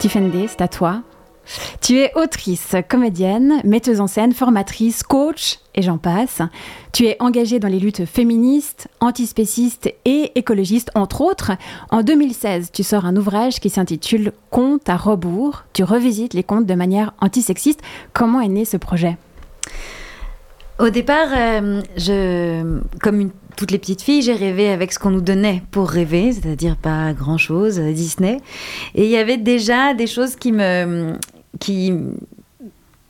Tiffany, 0.00 0.48
c'est 0.48 0.62
à 0.62 0.68
toi. 0.68 1.02
Tu 1.82 1.98
es 1.98 2.10
autrice, 2.14 2.74
comédienne, 2.88 3.60
metteuse 3.64 4.00
en 4.00 4.06
scène, 4.06 4.32
formatrice, 4.32 5.02
coach 5.02 5.58
et 5.74 5.82
j'en 5.82 5.98
passe. 5.98 6.40
Tu 6.94 7.04
es 7.04 7.18
engagée 7.20 7.58
dans 7.58 7.68
les 7.68 7.78
luttes 7.78 8.06
féministes, 8.06 8.88
antispécistes 9.00 9.92
et 10.06 10.32
écologistes, 10.36 10.90
entre 10.94 11.20
autres. 11.20 11.52
En 11.90 12.02
2016, 12.02 12.70
tu 12.72 12.82
sors 12.82 13.04
un 13.04 13.14
ouvrage 13.14 13.60
qui 13.60 13.68
s'intitule 13.68 14.32
Contes 14.48 14.88
à 14.88 14.96
rebours. 14.96 15.64
Tu 15.74 15.84
revisites 15.84 16.32
les 16.32 16.44
contes 16.44 16.64
de 16.64 16.74
manière 16.74 17.12
antisexiste. 17.20 17.82
Comment 18.14 18.40
est 18.40 18.48
né 18.48 18.64
ce 18.64 18.78
projet? 18.78 19.18
Au 20.80 20.88
départ, 20.88 21.28
euh, 21.36 22.80
comme 23.02 23.30
toutes 23.54 23.70
les 23.70 23.78
petites 23.78 24.00
filles, 24.00 24.22
j'ai 24.22 24.32
rêvé 24.32 24.70
avec 24.70 24.94
ce 24.94 24.98
qu'on 24.98 25.10
nous 25.10 25.20
donnait 25.20 25.62
pour 25.70 25.90
rêver, 25.90 26.32
c'est-à-dire 26.32 26.76
pas 26.76 27.12
grand-chose, 27.12 27.78
Disney. 27.78 28.38
Et 28.94 29.04
il 29.04 29.10
y 29.10 29.18
avait 29.18 29.36
déjà 29.36 29.92
des 29.92 30.06
choses 30.06 30.36
qui 30.36 30.52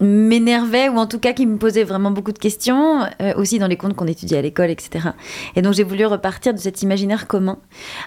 m'énervait 0.01 0.89
ou 0.89 0.97
en 0.97 1.07
tout 1.07 1.19
cas 1.19 1.35
qui 1.35 1.47
me 1.47 1.59
posait 1.59 1.85
vraiment 1.85 2.11
beaucoup 2.11 2.33
de 2.33 2.39
questions, 2.39 3.03
euh, 3.21 3.35
aussi 3.37 3.59
dans 3.59 3.67
les 3.67 3.77
contes 3.77 3.95
qu'on 3.95 4.07
étudiait 4.07 4.39
à 4.39 4.43
l'école, 4.43 4.71
etc. 4.71 5.11
Et 5.57 5.63
donc 5.63 5.75
j'ai 5.75 5.85
voulu 5.85 6.07
repartir 6.07 6.55
de 6.55 6.59
cet 6.59 6.83
imaginaire 6.83 7.27
commun 7.27 7.59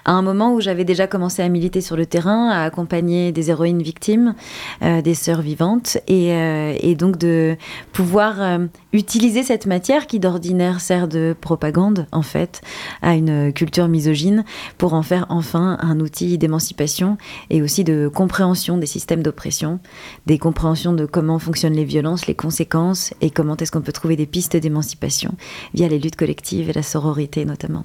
à 0.04 0.12
un 0.12 0.22
moment 0.22 0.52
où 0.52 0.60
j'avais 0.60 0.84
déjà 0.84 1.06
commencé 1.06 1.40
à 1.42 1.48
militer 1.48 1.80
sur 1.80 1.96
le 1.96 2.04
terrain, 2.04 2.50
à 2.50 2.64
accompagner 2.64 3.30
des 3.30 3.50
héroïnes 3.50 3.82
victimes, 3.82 4.34
euh, 4.82 5.02
des 5.02 5.14
sœurs 5.14 5.40
vivantes, 5.40 5.98
euh, 6.10 6.76
et, 6.80 6.94
donc 6.96 7.16
de 7.16 7.56
pouvoir 7.92 8.58
utiliser 8.94 9.42
cette 9.42 9.66
matière 9.66 10.06
qui 10.06 10.20
d'ordinaire 10.20 10.80
sert 10.80 11.08
de 11.08 11.34
propagande 11.38 12.06
en 12.12 12.22
fait 12.22 12.62
à 13.02 13.14
une 13.14 13.52
culture 13.52 13.88
misogyne 13.88 14.44
pour 14.78 14.94
en 14.94 15.02
faire 15.02 15.26
enfin 15.28 15.76
un 15.80 15.98
outil 15.98 16.38
d'émancipation 16.38 17.18
et 17.50 17.60
aussi 17.60 17.82
de 17.82 18.08
compréhension 18.08 18.78
des 18.78 18.86
systèmes 18.86 19.22
d'oppression, 19.22 19.80
des 20.26 20.38
compréhensions 20.38 20.92
de 20.92 21.06
comment 21.06 21.40
fonctionnent 21.40 21.74
les 21.74 21.84
violences, 21.84 22.28
les 22.28 22.36
conséquences 22.36 23.12
et 23.20 23.30
comment 23.30 23.56
est-ce 23.56 23.72
qu'on 23.72 23.82
peut 23.82 23.92
trouver 23.92 24.14
des 24.14 24.26
pistes 24.26 24.56
d'émancipation 24.56 25.34
via 25.74 25.88
les 25.88 25.98
luttes 25.98 26.16
collectives 26.16 26.70
et 26.70 26.72
la 26.72 26.84
sororité 26.84 27.44
notamment. 27.44 27.84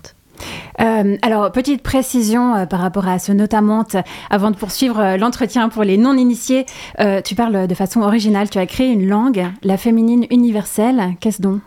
Euh, 0.81 1.17
alors, 1.21 1.51
petite 1.51 1.81
précision 1.81 2.55
euh, 2.55 2.65
par 2.65 2.79
rapport 2.79 3.07
à 3.07 3.19
ce 3.19 3.31
notamment, 3.31 3.85
avant 4.29 4.51
de 4.51 4.55
poursuivre 4.55 4.99
euh, 4.99 5.17
l'entretien 5.17 5.69
pour 5.69 5.83
les 5.83 5.97
non-initiés, 5.97 6.65
tu 7.23 7.35
parles 7.35 7.67
de 7.67 7.75
façon 7.75 8.01
originale, 8.01 8.49
tu 8.49 8.57
as 8.57 8.65
créé 8.65 8.87
une 8.87 9.07
langue, 9.07 9.45
la 9.63 9.77
féminine 9.77 10.25
universelle. 10.29 11.15
Qu'est-ce 11.19 11.41
donc? 11.41 11.61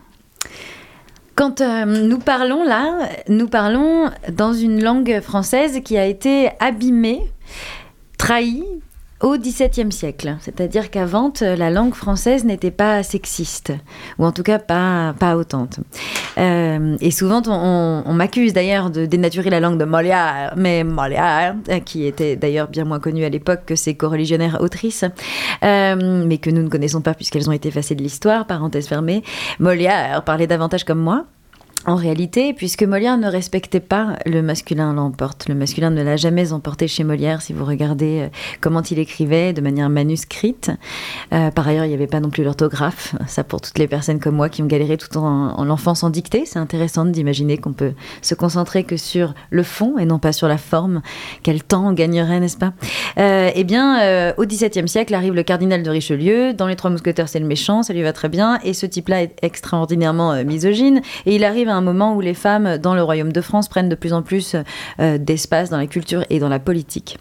Quand 1.35 1.61
nous 1.61 2.19
parlons 2.19 2.63
là, 2.63 3.09
nous 3.29 3.49
parlons 3.49 4.11
dans 4.31 4.53
une 4.53 4.83
langue 4.83 5.21
française 5.21 5.81
qui 5.83 5.97
a 5.97 6.07
été 6.07 6.51
abîmée, 6.61 7.23
trahie, 8.19 8.65
au 9.23 9.39
XVIIe 9.39 9.91
siècle. 9.91 10.37
C'est-à-dire 10.41 10.91
qu'avant, 10.91 11.33
la 11.41 11.71
langue 11.71 11.95
française 11.95 12.45
n'était 12.45 12.71
pas 12.71 13.03
sexiste, 13.03 13.73
ou 14.19 14.27
en 14.27 14.33
tout 14.33 14.43
cas 14.43 14.59
pas, 14.59 15.15
pas 15.19 15.37
hautante. 15.37 15.81
Euh, 16.39 16.97
et 17.01 17.11
souvent, 17.11 17.43
on, 17.47 18.13
m'accuse 18.13 18.53
d'ailleurs 18.53 18.91
de 18.91 19.07
dénaturer 19.07 19.49
la 19.51 19.61
langue 19.61 19.79
de 19.79 19.85
Molière, 19.85 20.55
mais 20.57 20.85
Molière, 20.85 21.55
qui 21.85 22.07
était 22.07 22.37
d'ailleurs 22.37 22.69
bien 22.69 22.85
moins 22.85 23.01
connue 23.01 23.25
à 23.25 23.29
l'époque 23.29 23.61
que 23.67 23.77
ses 23.77 23.95
coreligionnaires 23.95 24.59
autrices, 24.61 25.05
euh, 25.65 26.25
mais 26.27 26.39
que 26.39 26.51
nous 26.51 26.63
ne 26.63 26.69
connaissons 26.69 27.01
pas 27.01 27.15
puisqu'elles 27.15 27.49
ont 27.49 27.53
été 27.53 27.69
effacées 27.69 27.95
de 27.95 28.03
l'histoire, 28.03 28.47
parenthèse 28.47 28.87
fermée, 28.87 29.23
Molière 29.59 30.23
parlait 30.25 30.47
davantage 30.47 30.85
comme 30.85 31.01
moi. 31.01 31.25
En 31.85 31.97
réalité, 31.97 32.53
puisque 32.53 32.85
Molière 32.85 33.19
ne 33.19 33.27
respectait 33.27 33.81
pas 33.81 34.17
le 34.25 34.41
masculin 34.41 34.93
l'emporte, 34.93 35.49
le 35.49 35.57
masculin 35.57 35.91
ne 35.91 36.01
l'a 36.01 36.17
jamais 36.17 36.53
emporté 36.53 36.87
chez 36.87 37.03
Molière, 37.03 37.43
si 37.43 37.53
vous 37.53 37.65
regardez 37.65 38.21
euh, 38.21 38.29
comment 38.61 38.83
il 38.83 39.01
écrivait 39.01 39.53
de 39.53 39.61
manière 39.61 39.89
manuscrite. 39.89 40.71
Euh, 41.33 41.51
par 41.51 41.67
ailleurs, 41.67 41.85
il 41.85 41.89
n'y 41.89 41.95
avait 41.95 42.07
pas 42.07 42.21
non 42.21 42.31
plus 42.31 42.45
l'orthographe, 42.45 43.17
ça 43.27 43.43
pour 43.43 43.61
toutes 43.61 43.81
les 43.81 43.89
personnes 43.89 44.21
comme 44.21 44.37
moi 44.37 44.49
qui 44.49 44.63
ont 44.63 44.67
galéré 44.67 44.97
tout 44.97 45.17
en, 45.17 45.59
en 45.59 45.65
l'enfance 45.65 46.05
en 46.05 46.11
dictée. 46.11 46.45
C'est 46.47 46.61
intéressant 46.61 47.05
d'imaginer 47.05 47.59
qu'on 47.59 47.73
peut 47.73 47.95
se 48.21 48.37
concentrer 48.37 48.85
que 48.85 48.97
sur 48.97 49.35
le 49.51 49.65
fond 49.65 49.99
et 49.99 50.05
non 50.05 50.21
pas 50.21 50.33
sur 50.33 50.47
la 50.47 50.59
forme. 50.59 51.03
Quel 51.43 51.65
temps 51.65 51.89
on 51.89 51.93
gagnerait, 51.93 52.39
n'est-ce 52.39 52.59
pas? 52.59 52.75
Euh, 53.19 53.51
Eh 53.57 53.65
bien, 53.65 54.33
au 54.37 54.45
XVIIe 54.45 54.87
siècle 54.87 55.15
arrive 55.15 55.35
le 55.35 55.43
cardinal 55.43 55.83
de 55.83 55.91
Richelieu. 55.91 56.53
Dans 56.53 56.69
Les 56.69 56.77
Trois 56.77 56.91
Mousquetaires, 56.91 57.29
c'est 57.29 57.41
le 57.41 57.47
méchant, 57.47 57.83
ça 57.83 57.93
lui 57.93 58.03
va 58.03 58.13
très 58.13 58.29
bien. 58.29 58.61
Et 58.63 58.73
ce 58.73 58.87
type-là 58.87 59.23
est 59.23 59.35
extraordinairement 59.43 60.45
misogyne. 60.45 61.01
Et 61.27 61.35
il 61.35 61.45
arrive 61.45 61.72
un 61.75 61.81
moment 61.81 62.15
où 62.15 62.21
les 62.21 62.35
femmes 62.35 62.79
dans 62.79 62.95
le 62.95 63.03
royaume 63.03 63.33
de 63.33 63.41
France 63.41 63.69
prennent 63.69 63.89
de 63.89 63.95
plus 63.95 64.13
en 64.13 64.23
plus 64.23 64.57
euh, 65.01 65.19
d'espace 65.19 65.71
dans 65.71 65.79
la 65.79 65.87
culture 65.87 66.25
et 66.31 66.39
dans 66.39 66.49
la 66.49 66.59
politique. 66.59 67.19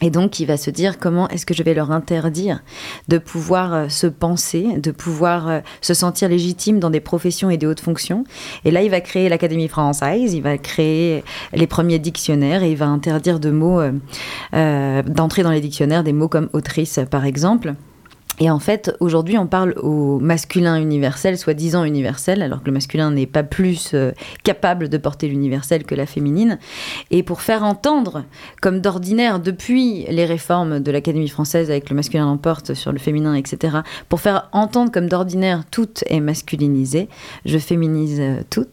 Et 0.00 0.10
donc, 0.10 0.40
il 0.40 0.46
va 0.46 0.56
se 0.56 0.70
dire 0.70 0.98
comment 0.98 1.28
est-ce 1.28 1.46
que 1.46 1.54
je 1.54 1.62
vais 1.62 1.72
leur 1.72 1.92
interdire 1.92 2.62
de 3.08 3.18
pouvoir 3.18 3.72
euh, 3.72 3.88
se 3.88 4.06
penser, 4.06 4.76
de 4.76 4.90
pouvoir 4.90 5.48
euh, 5.48 5.60
se 5.80 5.94
sentir 5.94 6.28
légitime 6.28 6.80
dans 6.80 6.90
des 6.90 7.00
professions 7.00 7.48
et 7.48 7.56
des 7.56 7.66
hautes 7.66 7.80
fonctions. 7.80 8.24
Et 8.64 8.70
là, 8.70 8.82
il 8.82 8.90
va 8.90 9.00
créer 9.00 9.28
l'Académie 9.28 9.68
française, 9.68 10.34
il 10.34 10.42
va 10.42 10.58
créer 10.58 11.22
les 11.52 11.66
premiers 11.66 12.00
dictionnaires 12.00 12.62
et 12.62 12.72
il 12.72 12.76
va 12.76 12.86
interdire 12.86 13.38
de 13.38 13.50
mots, 13.50 13.80
d'entrer 14.52 15.42
dans 15.42 15.50
les 15.50 15.60
dictionnaires 15.60 16.02
des 16.02 16.12
mots 16.12 16.28
comme 16.28 16.48
autrice, 16.52 17.00
par 17.10 17.24
exemple. 17.24 17.74
Et 18.40 18.50
en 18.50 18.58
fait, 18.58 18.96
aujourd'hui, 18.98 19.38
on 19.38 19.46
parle 19.46 19.74
au 19.80 20.18
masculin 20.18 20.76
universel, 20.76 21.38
soi-disant 21.38 21.84
universel, 21.84 22.42
alors 22.42 22.62
que 22.62 22.66
le 22.66 22.72
masculin 22.72 23.12
n'est 23.12 23.26
pas 23.26 23.44
plus 23.44 23.92
euh, 23.94 24.10
capable 24.42 24.88
de 24.88 24.98
porter 24.98 25.28
l'universel 25.28 25.84
que 25.84 25.94
la 25.94 26.04
féminine. 26.04 26.58
Et 27.12 27.22
pour 27.22 27.42
faire 27.42 27.62
entendre, 27.62 28.24
comme 28.60 28.80
d'ordinaire, 28.80 29.38
depuis 29.38 30.04
les 30.08 30.24
réformes 30.24 30.80
de 30.80 30.90
l'Académie 30.90 31.28
française 31.28 31.70
avec 31.70 31.90
le 31.90 31.96
masculin 31.96 32.24
l'emporte 32.26 32.74
sur 32.74 32.90
le 32.90 32.98
féminin, 32.98 33.34
etc., 33.34 33.78
pour 34.08 34.20
faire 34.20 34.48
entendre 34.50 34.90
comme 34.90 35.08
d'ordinaire 35.08 35.62
tout 35.70 35.90
est 36.06 36.20
masculinisé, 36.20 37.08
je 37.44 37.58
féminise 37.58 38.18
euh, 38.20 38.40
tout 38.50 38.66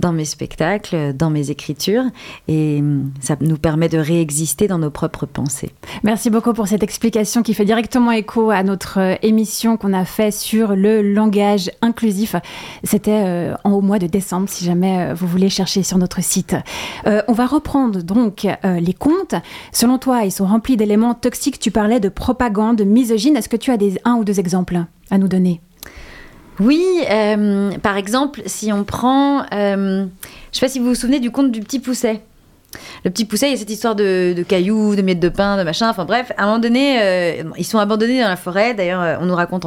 dans 0.00 0.12
mes 0.12 0.24
spectacles, 0.24 1.12
dans 1.14 1.28
mes 1.28 1.50
écritures, 1.50 2.04
et 2.48 2.78
hum, 2.80 3.10
ça 3.20 3.36
nous 3.40 3.58
permet 3.58 3.90
de 3.90 3.98
réexister 3.98 4.68
dans 4.68 4.78
nos 4.78 4.90
propres 4.90 5.26
pensées. 5.26 5.72
Merci 6.02 6.30
beaucoup 6.30 6.54
pour 6.54 6.66
cette 6.66 6.82
explication 6.82 7.42
qui 7.42 7.52
fait 7.52 7.66
directement 7.66 8.12
écho 8.12 8.50
à 8.50 8.62
notre 8.62 9.01
euh, 9.02 9.16
émission 9.22 9.76
qu'on 9.76 9.92
a 9.92 10.04
fait 10.04 10.30
sur 10.30 10.74
le 10.74 11.02
langage 11.02 11.70
inclusif. 11.82 12.36
C'était 12.84 13.22
euh, 13.24 13.54
en 13.64 13.72
au 13.72 13.80
mois 13.80 13.98
de 13.98 14.06
décembre, 14.06 14.48
si 14.48 14.64
jamais 14.64 15.00
euh, 15.00 15.14
vous 15.14 15.26
voulez 15.26 15.48
chercher 15.48 15.82
sur 15.82 15.98
notre 15.98 16.22
site. 16.22 16.56
on 17.04 17.32
va 17.32 17.46
reprendre 17.46 18.02
donc 18.02 18.46
les 18.64 18.94
comptes. 18.94 19.34
Selon 19.72 19.98
toi, 19.98 20.24
ils 20.24 20.32
sont 20.32 20.46
remplis 20.46 20.76
d'éléments 20.76 21.14
toxiques. 21.14 21.58
Tu 21.58 21.70
parlais 21.70 22.00
de 22.00 22.08
propagande 22.08 22.82
misogyne. 22.82 23.36
Est-ce 23.36 23.48
que 23.48 23.56
tu 23.56 23.70
as 23.70 23.76
des, 23.76 23.98
un 24.04 24.14
ou 24.14 24.24
deux 24.24 24.40
exemples 24.40 24.80
à 25.10 25.18
nous 25.18 25.28
donner? 25.28 25.60
Oui, 26.60 26.84
par 27.82 27.96
exemple, 27.96 28.42
si 28.46 28.72
on 28.72 28.84
prend, 28.84 29.44
je 29.50 30.04
ne 30.04 30.08
sais 30.52 30.60
pas 30.60 30.68
si 30.68 30.78
vous 30.78 30.86
vous 30.86 30.94
souvenez 30.94 31.20
du 31.20 31.30
conte 31.30 31.50
du 31.50 31.60
petit 31.60 31.80
pousset. 31.80 32.22
Le 33.04 33.10
petit 33.10 33.24
pousset, 33.24 33.48
il 33.48 33.52
y 33.52 33.54
a 33.54 33.58
cette 33.58 33.70
histoire 33.70 33.94
de, 33.94 34.44
cailloux, 34.46 34.96
de 34.96 35.02
miettes 35.02 35.20
de 35.20 35.28
pain, 35.28 35.56
de 35.56 35.62
machin. 35.62 35.88
Enfin 35.88 36.04
bref, 36.04 36.32
à 36.36 36.44
un 36.44 36.46
moment 36.46 36.58
donné, 36.58 37.00
euh, 37.02 37.42
ils 37.56 37.64
sont 37.64 37.78
abandonnés 37.78 38.20
dans 38.20 38.28
la 38.28 38.36
forêt. 38.36 38.74
D'ailleurs, 38.74 39.02
euh, 39.02 39.16
on 39.20 39.26
nous 39.26 39.34
raconte 39.34 39.56
en 39.56 39.60